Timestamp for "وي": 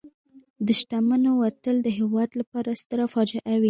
3.57-3.59